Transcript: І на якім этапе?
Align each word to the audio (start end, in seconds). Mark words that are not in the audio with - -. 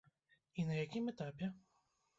І 0.55 0.65
на 0.71 0.79
якім 0.79 1.13
этапе? 1.15 1.53